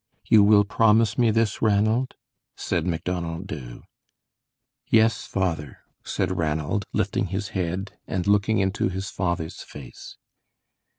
[0.25, 2.15] You will promise me this, Ranald?"
[2.57, 3.83] said Macdonald Dubh.
[4.87, 10.17] "Yes, father," said Ranald, lifting his head, and looking into his father's face.